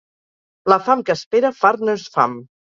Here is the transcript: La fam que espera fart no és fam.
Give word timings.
La 0.73 0.77
fam 0.87 1.05
que 1.11 1.17
espera 1.19 1.53
fart 1.61 1.87
no 1.87 1.99
és 2.01 2.11
fam. 2.19 2.39